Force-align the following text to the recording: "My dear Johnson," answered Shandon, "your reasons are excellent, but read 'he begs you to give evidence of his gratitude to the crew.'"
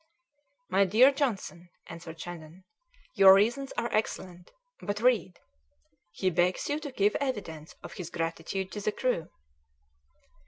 "My 0.67 0.83
dear 0.83 1.11
Johnson," 1.11 1.69
answered 1.85 2.19
Shandon, 2.19 2.63
"your 3.13 3.35
reasons 3.35 3.71
are 3.77 3.93
excellent, 3.93 4.49
but 4.81 4.99
read 4.99 5.37
'he 6.11 6.31
begs 6.31 6.67
you 6.69 6.79
to 6.79 6.91
give 6.91 7.15
evidence 7.17 7.75
of 7.83 7.93
his 7.93 8.09
gratitude 8.09 8.71
to 8.71 8.81
the 8.81 8.91
crew.'" 8.93 9.29